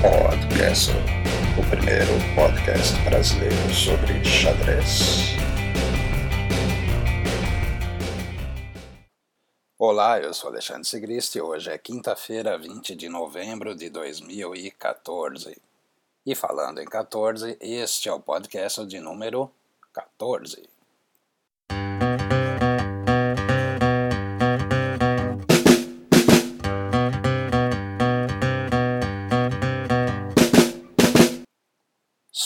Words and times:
Podcast, 0.00 0.92
o 1.58 1.70
primeiro 1.70 2.10
podcast 2.34 2.98
brasileiro 3.02 3.54
sobre 3.74 4.24
xadrez. 4.24 5.36
Olá, 9.78 10.18
eu 10.18 10.32
sou 10.32 10.48
Alexandre 10.48 10.88
Sigrist 10.88 11.34
e 11.34 11.42
hoje 11.42 11.70
é 11.70 11.76
quinta-feira, 11.76 12.56
20 12.56 12.96
de 12.96 13.10
novembro 13.10 13.74
de 13.74 13.90
2014. 13.90 15.60
E 16.24 16.34
falando 16.34 16.80
em 16.80 16.86
14, 16.86 17.58
este 17.60 18.08
é 18.08 18.12
o 18.14 18.20
podcast 18.20 18.86
de 18.86 19.00
número 19.00 19.50
14. 19.92 20.66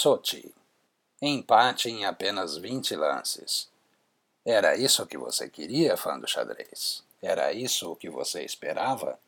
Sochi. 0.05 0.55
Empate 1.23 1.89
em 1.89 2.05
apenas 2.05 2.59
20 2.59 2.95
lances. 2.95 3.71
Era 4.45 4.77
isso 4.77 5.07
que 5.07 5.17
você 5.17 5.49
queria, 5.49 5.97
fã 5.97 6.21
do 6.21 6.29
xadrez? 6.29 7.03
Era 7.23 7.55
isso 7.55 7.91
o 7.91 7.97
que 7.97 8.11
você 8.11 8.45
esperava? 8.45 9.19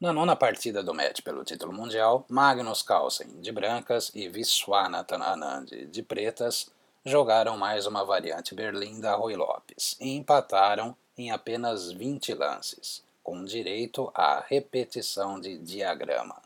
Na 0.00 0.12
nona 0.12 0.36
partida 0.36 0.80
do 0.80 0.94
match 0.94 1.22
pelo 1.22 1.42
título 1.42 1.72
mundial, 1.72 2.24
Magnus 2.28 2.84
Carlsen, 2.84 3.40
de 3.40 3.50
brancas, 3.50 4.12
e 4.14 4.28
Viswanathan 4.28 5.24
Anand, 5.24 5.70
de 5.90 6.02
pretas, 6.04 6.70
jogaram 7.04 7.58
mais 7.58 7.84
uma 7.84 8.04
variante 8.04 8.54
Berlim 8.54 9.00
da 9.00 9.16
Rui 9.16 9.34
Lopes 9.34 9.96
e 9.98 10.10
empataram 10.10 10.96
em 11.18 11.32
apenas 11.32 11.90
20 11.90 12.32
lances, 12.32 13.02
com 13.24 13.44
direito 13.44 14.08
à 14.14 14.38
repetição 14.38 15.40
de 15.40 15.58
diagrama. 15.58 16.45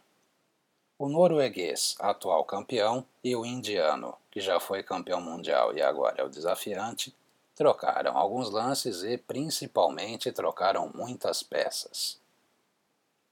O 1.00 1.08
norueguês, 1.08 1.96
atual 1.98 2.44
campeão, 2.44 3.06
e 3.24 3.34
o 3.34 3.46
indiano, 3.46 4.14
que 4.30 4.38
já 4.38 4.60
foi 4.60 4.82
campeão 4.82 5.18
mundial 5.18 5.74
e 5.74 5.80
agora 5.80 6.20
é 6.20 6.22
o 6.22 6.28
desafiante, 6.28 7.16
trocaram 7.56 8.18
alguns 8.18 8.50
lances 8.50 9.02
e, 9.02 9.16
principalmente, 9.16 10.30
trocaram 10.30 10.92
muitas 10.94 11.42
peças. 11.42 12.20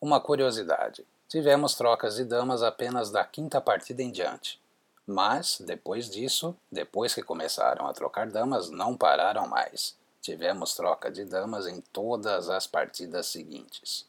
Uma 0.01 0.19
curiosidade: 0.19 1.07
tivemos 1.29 1.75
trocas 1.75 2.17
de 2.17 2.25
damas 2.25 2.63
apenas 2.63 3.11
da 3.11 3.23
quinta 3.23 3.61
partida 3.61 4.03
em 4.03 4.11
diante. 4.11 4.59
Mas, 5.07 5.61
depois 5.61 6.09
disso, 6.09 6.57
depois 6.73 7.15
que 7.15 7.23
começaram 7.23 7.87
a 7.87 7.93
trocar 7.93 8.31
damas, 8.31 8.71
não 8.71 8.97
pararam 8.97 9.47
mais. 9.47 9.95
Tivemos 10.23 10.75
troca 10.75 11.11
de 11.11 11.23
damas 11.27 11.67
em 11.67 11.83
todas 11.93 12.49
as 12.49 12.67
partidas 12.67 13.27
seguintes. 13.27 14.09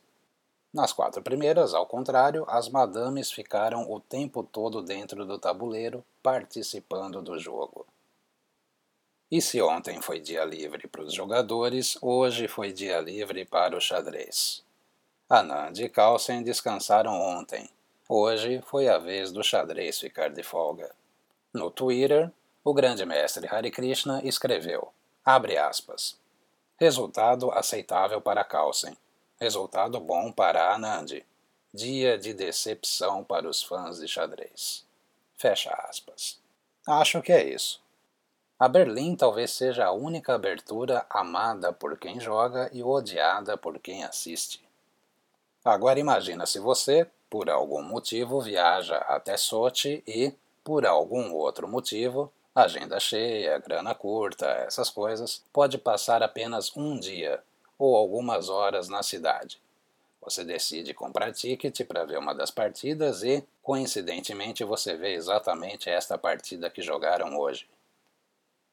Nas 0.72 0.94
quatro 0.94 1.24
primeiras, 1.24 1.74
ao 1.74 1.88
contrário, 1.88 2.46
as 2.48 2.70
madames 2.70 3.32
ficaram 3.32 3.92
o 3.92 4.00
tempo 4.00 4.44
todo 4.44 4.84
dentro 4.84 5.26
do 5.26 5.40
tabuleiro, 5.40 6.06
participando 6.22 7.24
do 7.24 7.40
jogo. 7.40 7.88
E 9.32 9.42
se 9.42 9.60
ontem 9.62 10.00
foi 10.00 10.20
dia 10.20 10.46
livre 10.46 10.88
para 10.88 11.02
os 11.02 11.14
jogadores, 11.14 11.98
hoje 12.02 12.48
foi 12.48 12.72
dia 12.72 13.00
livre 13.00 13.46
para 13.46 13.76
o 13.76 13.82
xadrez. 13.82 14.64
Anand 15.28 15.74
e 15.80 15.90
Carlsen 15.90 16.44
descansaram 16.44 17.20
ontem. 17.20 17.68
Hoje 18.08 18.62
foi 18.68 18.88
a 18.88 19.00
vez 19.00 19.32
do 19.32 19.44
xadrez 19.44 20.00
ficar 20.00 20.30
de 20.30 20.44
folga. 20.44 20.92
No 21.52 21.72
Twitter, 21.72 22.32
o 22.64 22.74
grande 22.74 23.06
mestre 23.06 23.48
Hare 23.48 23.72
Krishna 23.72 24.22
escreveu, 24.24 24.90
abre 25.26 25.58
aspas, 25.58 26.16
resultado 26.78 27.52
aceitável 27.52 28.22
para 28.22 28.44
Carlsen 28.44 28.96
Resultado 29.42 30.02
bom 30.02 30.34
para 30.34 30.74
Anand. 30.74 31.24
Dia 31.74 32.18
de 32.18 32.34
decepção 32.34 33.24
para 33.24 33.48
os 33.48 33.64
fãs 33.64 33.98
de 33.98 34.06
xadrez. 34.06 34.86
Fecha 35.38 35.72
aspas. 35.88 36.38
Acho 36.86 37.22
que 37.22 37.32
é 37.32 37.46
isso. 37.46 37.82
A 38.60 38.68
Berlim 38.68 39.16
talvez 39.16 39.52
seja 39.52 39.86
a 39.86 39.94
única 39.94 40.36
abertura 40.36 41.06
amada 41.10 41.72
por 41.72 41.98
quem 41.98 42.20
joga 42.20 42.70
e 42.74 42.84
odiada 42.84 43.56
por 43.56 43.80
quem 43.80 44.04
assiste. 44.04 44.62
Agora 45.64 46.02
imagina 46.02 46.46
se 46.46 46.60
você, 46.60 47.08
por 47.30 47.50
algum 47.50 47.82
motivo, 47.82 48.42
viaja 48.42 48.98
até 48.98 49.38
Sochi 49.38 50.04
e, 50.06 50.34
por 50.66 50.86
algum 50.86 51.34
outro 51.34 51.66
motivo, 51.66 52.30
agenda 52.54 53.00
cheia, 53.00 53.58
grana 53.58 53.96
curta, 53.96 54.48
essas 54.48 54.90
coisas, 54.90 55.42
pode 55.54 55.78
passar 55.78 56.22
apenas 56.22 56.76
um 56.76 57.00
dia 57.00 57.42
ou 57.80 57.96
algumas 57.96 58.50
horas 58.50 58.90
na 58.90 59.02
cidade. 59.02 59.60
Você 60.22 60.44
decide 60.44 60.94
comprar 60.94 61.32
ticket 61.32 61.84
para 61.88 62.04
ver 62.06 62.20
uma 62.20 62.36
das 62.36 62.52
partidas 62.52 63.24
e, 63.24 63.44
coincidentemente, 63.64 64.66
você 64.66 64.98
vê 64.98 65.14
exatamente 65.14 65.90
esta 65.90 66.18
partida 66.18 66.70
que 66.70 66.82
jogaram 66.82 67.38
hoje. 67.38 67.68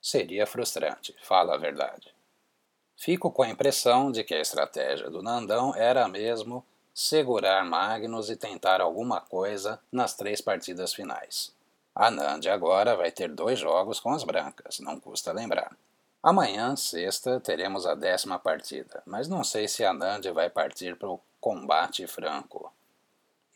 Seria 0.03 0.47
frustrante, 0.47 1.15
fala 1.23 1.55
a 1.55 1.59
verdade. 1.59 2.13
Fico 2.97 3.31
com 3.31 3.43
a 3.43 3.49
impressão 3.49 4.11
de 4.11 4.25
que 4.25 4.35
a 4.35 4.41
estratégia 4.41 5.09
do 5.09 5.23
Nandão 5.23 5.75
era 5.75 6.09
mesmo 6.09 6.65
segurar 6.93 7.65
Magnus 7.65 8.31
e 8.31 8.37
tentar 8.37 8.81
alguma 8.81 9.21
coisa 9.21 9.79
nas 9.93 10.15
três 10.15 10.41
partidas 10.41 10.95
finais. 10.95 11.55
A 11.95 12.11
Nand 12.11 12.47
agora 12.51 12.97
vai 12.97 13.11
ter 13.11 13.31
dois 13.31 13.59
jogos 13.59 14.01
com 14.01 14.11
as 14.11 14.25
brancas, 14.25 14.81
não 14.81 14.99
custa 14.99 15.33
lembrar. 15.33 15.77
Amanhã, 16.27 16.75
sexta, 16.75 17.39
teremos 17.39 17.87
a 17.87 17.95
décima 17.95 18.37
partida, 18.37 19.01
mas 19.07 19.29
não 19.29 19.45
sei 19.45 19.69
se 19.69 19.85
a 19.85 19.93
Nandi 19.93 20.29
vai 20.33 20.51
partir 20.51 20.97
para 20.97 21.09
o 21.09 21.21
combate 21.41 22.05
franco. 22.09 22.73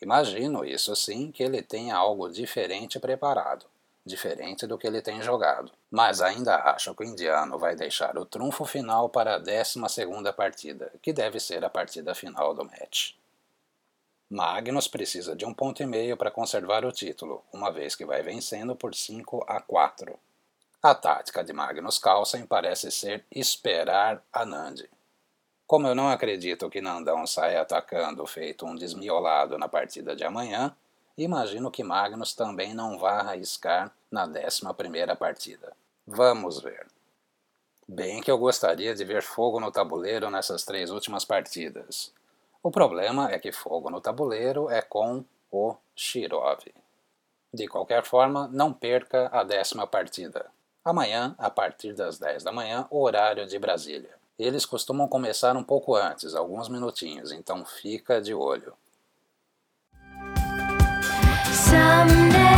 Imagino, 0.01 0.63
isso 0.63 0.95
sim, 0.95 1.33
que 1.33 1.43
ele 1.43 1.61
tenha 1.61 1.97
algo 1.97 2.29
diferente 2.29 2.97
preparado, 2.97 3.65
diferente 4.05 4.65
do 4.65 4.77
que 4.77 4.87
ele 4.87 5.01
tem 5.01 5.21
jogado, 5.21 5.69
mas 5.91 6.21
ainda 6.21 6.55
acho 6.71 6.95
que 6.95 7.03
o 7.03 7.05
indiano 7.05 7.59
vai 7.59 7.75
deixar 7.75 8.17
o 8.17 8.25
trunfo 8.25 8.63
final 8.63 9.09
para 9.09 9.35
a 9.35 9.37
décima 9.37 9.89
segunda 9.89 10.31
partida, 10.31 10.93
que 11.01 11.11
deve 11.11 11.41
ser 11.41 11.65
a 11.65 11.69
partida 11.69 12.15
final 12.15 12.53
do 12.53 12.63
match. 12.63 13.15
Magnus 14.29 14.87
precisa 14.87 15.35
de 15.35 15.43
um 15.45 15.53
ponto 15.53 15.83
e 15.83 15.85
meio 15.85 16.15
para 16.15 16.31
conservar 16.31 16.85
o 16.85 16.91
título, 16.93 17.43
uma 17.51 17.69
vez 17.69 17.95
que 17.97 18.05
vai 18.05 18.23
vencendo 18.23 18.77
por 18.77 18.95
5 18.95 19.43
a 19.45 19.59
4. 19.59 20.17
A 20.83 20.95
tática 20.95 21.43
de 21.43 21.53
Magnus 21.53 21.99
Carlsen 21.99 22.47
parece 22.47 22.89
ser 22.89 23.23
esperar 23.31 24.23
Anand. 24.33 24.89
Como 25.67 25.85
eu 25.85 25.93
não 25.93 26.09
acredito 26.09 26.71
que 26.71 26.81
Nandão 26.81 27.27
saia 27.27 27.61
atacando 27.61 28.25
feito 28.25 28.65
um 28.65 28.75
desmiolado 28.75 29.59
na 29.59 29.69
partida 29.69 30.15
de 30.15 30.23
amanhã, 30.23 30.75
imagino 31.15 31.69
que 31.69 31.83
Magnus 31.83 32.33
também 32.33 32.73
não 32.73 32.97
vá 32.97 33.19
arriscar 33.19 33.91
na 34.09 34.25
11 34.25 34.73
primeira 34.75 35.15
partida. 35.15 35.71
Vamos 36.07 36.59
ver. 36.59 36.87
Bem 37.87 38.19
que 38.19 38.31
eu 38.31 38.39
gostaria 38.39 38.95
de 38.95 39.05
ver 39.05 39.21
fogo 39.21 39.59
no 39.59 39.71
tabuleiro 39.71 40.31
nessas 40.31 40.63
três 40.65 40.89
últimas 40.89 41.23
partidas. 41.23 42.11
O 42.63 42.71
problema 42.71 43.31
é 43.31 43.37
que 43.37 43.51
fogo 43.51 43.91
no 43.91 44.01
tabuleiro 44.01 44.67
é 44.67 44.81
com 44.81 45.23
o 45.51 45.75
Shirov. 45.95 46.63
De 47.53 47.67
qualquer 47.67 48.03
forma, 48.03 48.47
não 48.51 48.73
perca 48.73 49.29
a 49.31 49.43
décima 49.43 49.85
partida. 49.85 50.49
Amanhã, 50.83 51.35
a 51.37 51.47
partir 51.49 51.93
das 51.93 52.17
10 52.17 52.43
da 52.43 52.51
manhã, 52.51 52.87
horário 52.89 53.45
de 53.45 53.59
Brasília. 53.59 54.09
Eles 54.37 54.65
costumam 54.65 55.07
começar 55.07 55.55
um 55.55 55.63
pouco 55.63 55.95
antes, 55.95 56.33
alguns 56.33 56.67
minutinhos, 56.67 57.31
então 57.31 57.63
fica 57.63 58.19
de 58.19 58.33
olho. 58.33 58.73
Someday, 61.53 62.50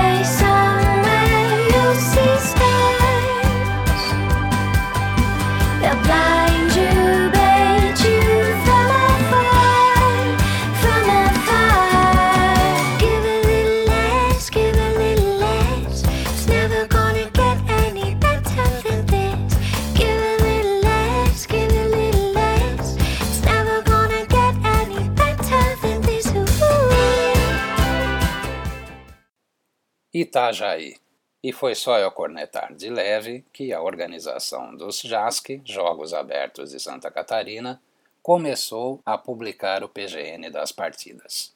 Itajaí. 30.33 30.95
E 31.43 31.53
foi 31.53 31.75
só 31.75 31.99
eu 31.99 32.09
cornetar 32.09 32.73
de 32.73 32.89
leve 32.89 33.45
que 33.53 33.71
a 33.71 33.83
organização 33.83 34.75
dos 34.75 34.99
JASC, 34.99 35.61
Jogos 35.63 36.11
Abertos 36.11 36.71
de 36.71 36.79
Santa 36.79 37.11
Catarina, 37.11 37.79
começou 38.19 38.99
a 39.05 39.15
publicar 39.15 39.83
o 39.83 39.89
PGN 39.89 40.49
das 40.49 40.71
partidas. 40.71 41.53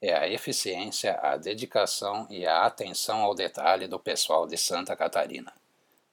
É 0.00 0.14
a 0.14 0.26
eficiência, 0.26 1.20
a 1.20 1.36
dedicação 1.36 2.26
e 2.30 2.46
a 2.46 2.64
atenção 2.64 3.20
ao 3.20 3.34
detalhe 3.34 3.86
do 3.86 3.98
pessoal 3.98 4.46
de 4.46 4.56
Santa 4.56 4.96
Catarina. 4.96 5.52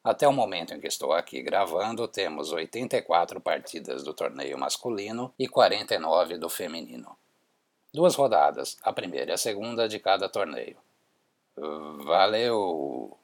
Até 0.04 0.28
o 0.28 0.33
momento 0.33 0.74
em 0.74 0.81
que 0.81 0.88
estou 0.88 1.13
aqui 1.13 1.42
gravando, 1.42 2.06
temos 2.06 2.51
84 2.51 3.40
partidas 3.40 4.04
do 4.04 4.13
torneio 4.13 4.57
masculino 4.57 5.33
e 5.40 5.48
49 5.48 6.38
do 6.38 6.50
feminino. 6.50 7.18
Duas 7.94 8.16
rodadas, 8.16 8.78
a 8.81 8.92
primeira 8.92 9.31
e 9.31 9.33
a 9.36 9.38
segunda 9.38 9.88
de 9.88 10.00
cada 10.00 10.28
torneio. 10.28 10.75
Valeu! 11.57 13.18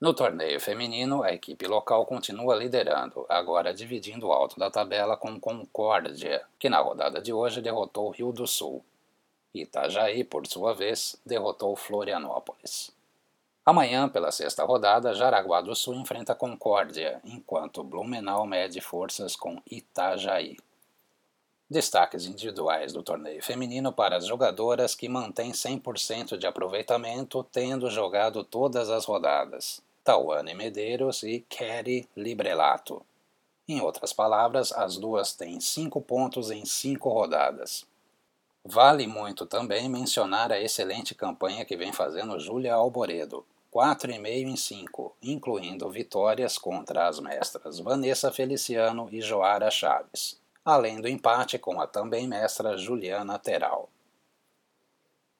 No 0.00 0.14
torneio 0.14 0.60
feminino, 0.60 1.24
a 1.24 1.32
equipe 1.32 1.66
local 1.66 2.06
continua 2.06 2.54
liderando, 2.54 3.26
agora 3.28 3.74
dividindo 3.74 4.28
o 4.28 4.32
alto 4.32 4.60
da 4.60 4.70
tabela 4.70 5.16
com 5.16 5.40
Concórdia, 5.40 6.44
que 6.56 6.68
na 6.68 6.78
rodada 6.78 7.20
de 7.20 7.32
hoje 7.32 7.60
derrotou 7.60 8.10
Rio 8.10 8.30
do 8.30 8.46
Sul. 8.46 8.84
Itajaí, 9.52 10.22
por 10.22 10.46
sua 10.46 10.72
vez, 10.72 11.20
derrotou 11.26 11.74
Florianópolis. 11.74 12.92
Amanhã, 13.66 14.08
pela 14.08 14.30
sexta 14.30 14.64
rodada, 14.64 15.12
Jaraguá 15.12 15.60
do 15.60 15.74
Sul 15.74 15.96
enfrenta 15.96 16.36
Concórdia, 16.36 17.20
enquanto 17.24 17.82
Blumenau 17.82 18.46
mede 18.46 18.80
forças 18.80 19.34
com 19.34 19.60
Itajaí. 19.68 20.56
Destaques 21.70 22.24
individuais 22.24 22.94
do 22.94 23.02
torneio 23.02 23.42
feminino 23.42 23.92
para 23.92 24.16
as 24.16 24.26
jogadoras 24.26 24.94
que 24.94 25.06
mantêm 25.06 25.52
100% 25.52 26.38
de 26.38 26.46
aproveitamento, 26.46 27.44
tendo 27.52 27.90
jogado 27.90 28.42
todas 28.42 28.88
as 28.88 29.04
rodadas. 29.04 29.82
Tawane 30.02 30.54
Medeiros 30.54 31.22
e 31.22 31.44
Kerry 31.46 32.08
Librelato. 32.16 33.04
Em 33.68 33.82
outras 33.82 34.14
palavras, 34.14 34.72
as 34.72 34.96
duas 34.96 35.34
têm 35.34 35.60
5 35.60 36.00
pontos 36.00 36.50
em 36.50 36.64
5 36.64 37.06
rodadas. 37.10 37.84
Vale 38.64 39.06
muito 39.06 39.44
também 39.44 39.90
mencionar 39.90 40.50
a 40.50 40.58
excelente 40.58 41.14
campanha 41.14 41.66
que 41.66 41.76
vem 41.76 41.92
fazendo 41.92 42.40
Júlia 42.40 42.72
Alboredo, 42.72 43.44
4,5 43.70 44.26
em 44.26 44.56
5, 44.56 45.16
incluindo 45.22 45.90
vitórias 45.90 46.56
contra 46.56 47.06
as 47.06 47.20
mestras 47.20 47.78
Vanessa 47.78 48.32
Feliciano 48.32 49.06
e 49.12 49.20
Joara 49.20 49.70
Chaves, 49.70 50.40
além 50.70 51.00
do 51.00 51.08
empate 51.08 51.58
com 51.58 51.80
a 51.80 51.86
também 51.86 52.28
mestra 52.28 52.76
Juliana 52.76 53.38
Teral. 53.38 53.88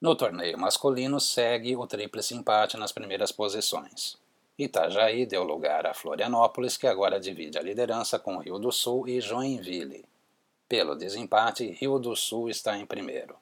No 0.01 0.15
torneio 0.15 0.57
masculino 0.57 1.19
segue 1.19 1.75
o 1.75 1.85
tríplice 1.85 2.33
empate 2.33 2.77
nas 2.77 2.91
primeiras 2.91 3.31
posições. 3.31 4.17
Itajaí 4.57 5.27
deu 5.27 5.43
lugar 5.43 5.85
a 5.85 5.93
Florianópolis, 5.93 6.77
que 6.77 6.87
agora 6.87 7.19
divide 7.19 7.59
a 7.59 7.61
liderança 7.61 8.17
com 8.17 8.39
Rio 8.39 8.57
do 8.57 8.71
Sul 8.71 9.07
e 9.07 9.21
Joinville. 9.21 10.03
Pelo 10.67 10.95
desempate, 10.95 11.77
Rio 11.79 11.99
do 11.99 12.15
Sul 12.15 12.49
está 12.49 12.75
em 12.75 12.85
primeiro. 12.87 13.35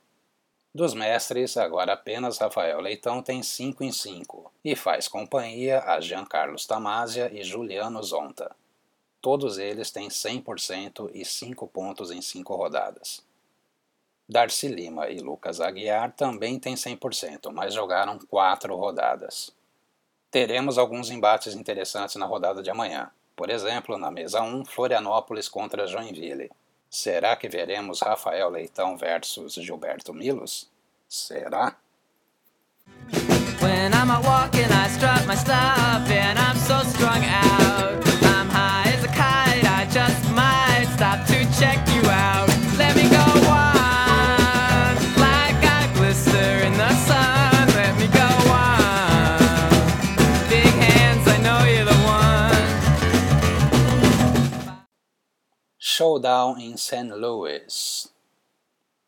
Dos 0.75 0.93
mestres, 0.93 1.55
agora 1.55 1.93
apenas 1.93 2.37
Rafael 2.37 2.81
Leitão 2.81 3.23
tem 3.23 3.41
5 3.41 3.83
em 3.85 3.93
5 3.93 4.51
e 4.63 4.75
faz 4.75 5.07
companhia 5.07 5.81
a 5.85 6.01
Jean 6.01 6.25
Carlos 6.25 6.65
Tamásia 6.65 7.31
e 7.33 7.43
Juliano 7.43 8.03
Zonta. 8.03 8.53
Todos 9.27 9.57
eles 9.57 9.91
têm 9.91 10.07
100% 10.07 11.11
e 11.13 11.25
5 11.25 11.67
pontos 11.67 12.11
em 12.11 12.21
5 12.21 12.55
rodadas. 12.55 13.21
Darcy 14.25 14.69
Lima 14.69 15.09
e 15.09 15.19
Lucas 15.19 15.59
Aguiar 15.59 16.13
também 16.13 16.57
têm 16.57 16.75
100%, 16.75 17.51
mas 17.51 17.73
jogaram 17.73 18.17
4 18.17 18.73
rodadas. 18.73 19.51
Teremos 20.31 20.77
alguns 20.77 21.11
embates 21.11 21.55
interessantes 21.55 22.15
na 22.15 22.25
rodada 22.25 22.63
de 22.63 22.69
amanhã. 22.69 23.11
Por 23.35 23.49
exemplo, 23.49 23.97
na 23.97 24.09
mesa 24.09 24.41
1, 24.41 24.63
Florianópolis 24.63 25.49
contra 25.49 25.85
Joinville. 25.85 26.49
Será 26.89 27.35
que 27.35 27.49
veremos 27.49 27.99
Rafael 27.99 28.49
Leitão 28.49 28.95
versus 28.95 29.55
Gilberto 29.55 30.13
Milos? 30.13 30.71
Será? 31.05 31.75
When 33.61 33.91
I'm 33.93 34.07
walking, 34.23 34.71
I 34.71 34.87
strut 34.87 35.27
my 35.27 35.35
stuff 35.35 36.09
and 36.09 36.39
I'm 36.39 36.55
so 36.55 36.79
strung 36.89 37.25
out. 37.25 38.06
Showdown 56.17 56.59
in 56.59 56.75
St. 56.77 57.13
Louis. 57.13 58.11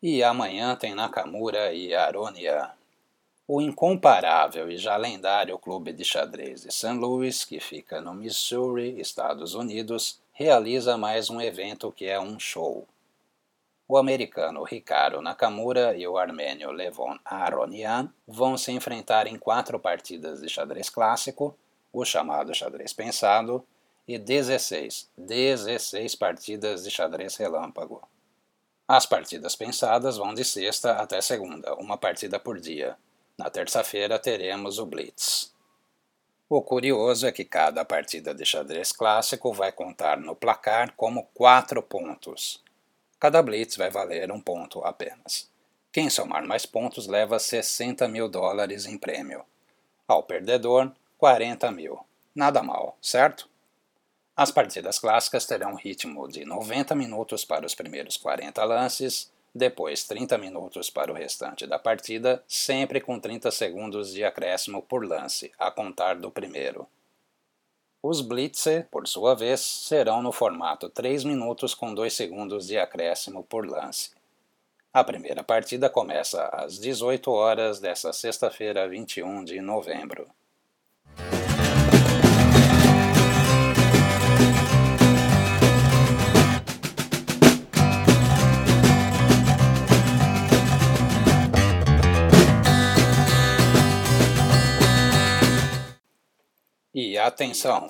E 0.00 0.22
amanhã 0.22 0.76
tem 0.76 0.94
Nakamura 0.94 1.72
e 1.72 1.92
Aronia. 1.92 2.70
O 3.48 3.60
incomparável 3.60 4.70
e 4.70 4.76
já 4.76 4.96
lendário 4.96 5.58
clube 5.58 5.92
de 5.92 6.04
xadrez 6.04 6.62
de 6.62 6.72
St. 6.72 6.92
Louis, 6.92 7.44
que 7.44 7.58
fica 7.58 8.00
no 8.00 8.14
Missouri, 8.14 9.00
Estados 9.00 9.54
Unidos, 9.54 10.20
realiza 10.32 10.96
mais 10.96 11.28
um 11.28 11.40
evento 11.40 11.90
que 11.90 12.06
é 12.06 12.20
um 12.20 12.38
show. 12.38 12.86
O 13.88 13.96
americano 13.96 14.62
Ricardo 14.62 15.20
Nakamura 15.20 15.96
e 15.96 16.06
o 16.06 16.16
armênio 16.16 16.70
Levon 16.70 17.18
Aronian 17.24 18.08
vão 18.24 18.56
se 18.56 18.70
enfrentar 18.70 19.26
em 19.26 19.36
quatro 19.36 19.80
partidas 19.80 20.40
de 20.40 20.48
xadrez 20.48 20.88
clássico, 20.88 21.56
o 21.92 22.04
chamado 22.04 22.54
xadrez 22.54 22.92
pensado, 22.92 23.64
e 24.12 24.18
16, 24.18 25.08
16 25.16 26.16
partidas 26.16 26.82
de 26.82 26.90
xadrez 26.90 27.36
relâmpago. 27.36 28.02
As 28.88 29.06
partidas 29.06 29.54
pensadas 29.54 30.16
vão 30.16 30.34
de 30.34 30.44
sexta 30.44 30.94
até 30.94 31.20
segunda, 31.20 31.76
uma 31.76 31.96
partida 31.96 32.40
por 32.40 32.58
dia. 32.58 32.96
Na 33.38 33.48
terça-feira 33.48 34.18
teremos 34.18 34.80
o 34.80 34.86
Blitz. 34.86 35.54
O 36.48 36.60
curioso 36.60 37.24
é 37.24 37.30
que 37.30 37.44
cada 37.44 37.84
partida 37.84 38.34
de 38.34 38.44
xadrez 38.44 38.90
clássico 38.90 39.52
vai 39.52 39.70
contar 39.70 40.18
no 40.18 40.34
placar 40.34 40.92
como 40.96 41.28
quatro 41.32 41.80
pontos. 41.80 42.60
Cada 43.20 43.40
Blitz 43.40 43.76
vai 43.76 43.90
valer 43.90 44.32
um 44.32 44.40
ponto 44.40 44.84
apenas. 44.84 45.48
Quem 45.92 46.10
somar 46.10 46.44
mais 46.44 46.66
pontos 46.66 47.06
leva 47.06 47.38
60 47.38 48.08
mil 48.08 48.28
dólares 48.28 48.86
em 48.86 48.98
prêmio. 48.98 49.44
Ao 50.08 50.20
perdedor, 50.24 50.90
40 51.16 51.70
mil. 51.70 52.00
Nada 52.34 52.60
mal, 52.60 52.98
certo? 53.00 53.49
As 54.36 54.50
partidas 54.50 54.98
clássicas 54.98 55.44
terão 55.44 55.72
um 55.72 55.76
ritmo 55.76 56.26
de 56.28 56.44
90 56.44 56.94
minutos 56.94 57.44
para 57.44 57.66
os 57.66 57.74
primeiros 57.74 58.16
40 58.16 58.64
lances, 58.64 59.30
depois 59.54 60.04
30 60.04 60.38
minutos 60.38 60.88
para 60.88 61.10
o 61.10 61.14
restante 61.14 61.66
da 61.66 61.78
partida, 61.78 62.42
sempre 62.46 63.00
com 63.00 63.18
30 63.18 63.50
segundos 63.50 64.12
de 64.12 64.24
acréscimo 64.24 64.82
por 64.82 65.04
lance, 65.04 65.52
a 65.58 65.70
contar 65.70 66.14
do 66.14 66.30
primeiro. 66.30 66.86
Os 68.02 68.22
Blitzer, 68.22 68.88
por 68.90 69.06
sua 69.06 69.34
vez, 69.34 69.60
serão 69.60 70.22
no 70.22 70.32
formato 70.32 70.88
3 70.88 71.24
minutos 71.24 71.74
com 71.74 71.92
2 71.92 72.14
segundos 72.14 72.66
de 72.66 72.78
acréscimo 72.78 73.42
por 73.42 73.66
lance. 73.66 74.12
A 74.92 75.04
primeira 75.04 75.44
partida 75.44 75.90
começa 75.90 76.46
às 76.46 76.78
18 76.78 77.30
horas 77.30 77.78
desta 77.78 78.12
sexta-feira, 78.12 78.88
21 78.88 79.44
de 79.44 79.60
novembro. 79.60 80.26
E 97.10 97.18
atenção! 97.18 97.88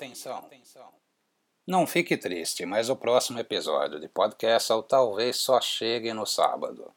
Não 1.67 1.85
fique 1.85 2.17
triste, 2.17 2.65
mas 2.65 2.89
o 2.89 2.95
próximo 2.95 3.37
episódio 3.37 3.99
de 3.99 4.07
podcast 4.07 4.73
talvez 4.87 5.37
só 5.37 5.61
chegue 5.61 6.11
no 6.11 6.25
sábado. 6.25 6.91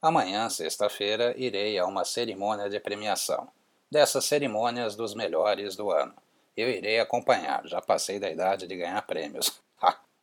Amanhã, 0.00 0.48
sexta-feira, 0.48 1.34
irei 1.36 1.76
a 1.76 1.84
uma 1.84 2.04
cerimônia 2.04 2.70
de 2.70 2.78
premiação. 2.78 3.48
Dessas 3.90 4.26
cerimônias 4.26 4.94
dos 4.94 5.12
melhores 5.12 5.74
do 5.74 5.90
ano. 5.90 6.14
Eu 6.56 6.70
irei 6.70 7.00
acompanhar, 7.00 7.66
já 7.66 7.82
passei 7.82 8.20
da 8.20 8.30
idade 8.30 8.68
de 8.68 8.76
ganhar 8.76 9.02
prêmios. 9.02 9.60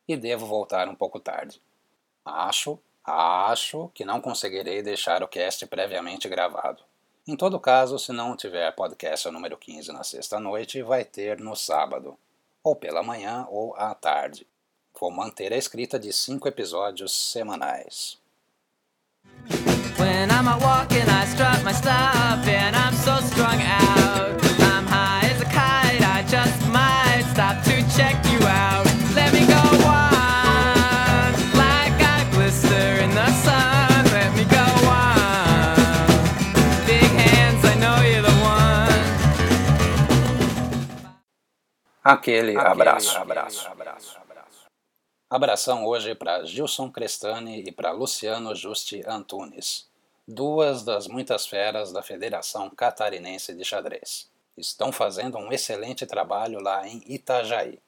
e 0.08 0.16
devo 0.16 0.46
voltar 0.46 0.88
um 0.88 0.94
pouco 0.94 1.20
tarde. 1.20 1.60
Acho, 2.24 2.78
acho 3.04 3.90
que 3.92 4.02
não 4.02 4.18
conseguirei 4.18 4.82
deixar 4.82 5.22
o 5.22 5.28
cast 5.28 5.66
previamente 5.66 6.26
gravado. 6.26 6.82
Em 7.26 7.36
todo 7.36 7.58
caso, 7.58 7.98
se 7.98 8.12
não 8.12 8.36
tiver 8.36 8.70
podcast 8.72 9.30
número 9.30 9.56
15 9.56 9.90
na 9.92 10.04
sexta-noite, 10.04 10.82
vai 10.82 11.06
ter 11.06 11.40
no 11.40 11.56
sábado, 11.56 12.18
ou 12.62 12.76
pela 12.76 13.02
manhã 13.02 13.46
ou 13.48 13.74
à 13.76 13.94
tarde. 13.94 14.46
Vou 15.00 15.10
manter 15.10 15.50
a 15.50 15.56
escrita 15.56 15.98
de 15.98 16.12
cinco 16.12 16.46
episódios 16.46 17.12
semanais. 17.32 18.18
When 19.98 20.28
I'm 20.30 20.48
walking, 20.60 21.08
I 21.08 21.24
strut 21.24 21.64
my 21.64 21.72
stuff 21.72 22.46
and 22.46 22.73
Aquele, 42.04 42.54
abraço. 42.58 43.16
abraço. 43.16 43.66
abraço. 43.66 44.18
Abração 45.30 45.86
hoje 45.86 46.14
para 46.14 46.44
Gilson 46.44 46.90
Crestani 46.90 47.62
e 47.66 47.72
para 47.72 47.90
Luciano 47.92 48.54
Justi 48.54 49.02
Antunes. 49.06 49.88
duas 50.28 50.84
das 50.84 51.08
muitas 51.08 51.46
feras 51.46 51.92
da 51.92 52.02
Federação 52.02 52.68
Catarinense 52.68 53.54
de 53.54 53.64
Xadrez. 53.64 54.30
Estão 54.56 54.92
fazendo 54.92 55.38
um 55.38 55.50
excelente 55.50 56.06
trabalho 56.06 56.60
lá 56.62 56.86
em 56.86 57.02
Itajaí. 57.06 57.78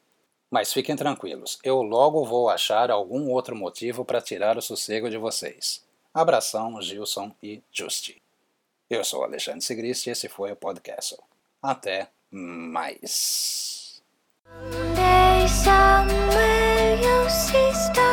Mas 0.50 0.72
fiquem 0.72 0.96
tranquilos, 0.96 1.58
eu 1.62 1.82
logo 1.82 2.24
vou 2.24 2.48
achar 2.48 2.90
algum 2.90 3.30
outro 3.30 3.54
motivo 3.54 4.04
para 4.04 4.22
tirar 4.22 4.56
o 4.56 4.62
sossego 4.62 5.10
de 5.10 5.18
vocês. 5.18 5.84
Abração, 6.14 6.80
Gilson 6.80 7.32
e 7.42 7.62
Justi. 7.70 8.22
Eu 8.88 9.04
sou 9.04 9.22
Alexandre 9.24 9.60
Sigrist 9.60 10.06
e 10.06 10.10
esse 10.10 10.28
foi 10.28 10.52
o 10.52 10.56
podcast. 10.56 11.18
Até 11.62 12.08
mais. 12.30 13.75
Someday, 14.48 15.46
somewhere, 15.48 16.96
you'll 17.02 17.28
see 17.28 17.72
stars. 17.72 18.05